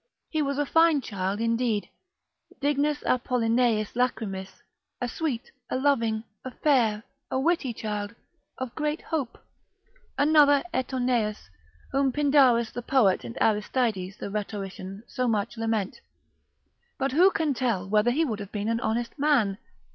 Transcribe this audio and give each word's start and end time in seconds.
He 0.31 0.41
was 0.41 0.57
a 0.57 0.65
fine 0.65 1.01
child 1.01 1.39
indeed, 1.39 1.87
dignus 2.59 3.03
Apollineis 3.03 3.93
lachrymis, 3.95 4.63
a 4.99 5.07
sweet, 5.07 5.51
a 5.69 5.77
loving, 5.77 6.23
a 6.43 6.49
fair, 6.49 7.03
a 7.29 7.39
witty 7.39 7.71
child, 7.71 8.15
of 8.57 8.73
great 8.73 9.03
hope, 9.03 9.37
another 10.17 10.63
Eteoneus, 10.73 11.49
whom 11.91 12.11
Pindarus 12.11 12.71
the 12.71 12.81
poet 12.81 13.23
and 13.23 13.37
Aristides 13.39 14.17
the 14.17 14.31
rhetorician 14.31 15.03
so 15.07 15.27
much 15.27 15.55
lament; 15.55 16.01
but 16.97 17.11
who 17.11 17.29
can 17.29 17.53
tell 17.53 17.87
whether 17.87 18.09
he 18.09 18.25
would 18.25 18.39
have 18.39 18.51
been 18.51 18.69
an 18.69 18.79
honest 18.79 19.19
man? 19.19 19.59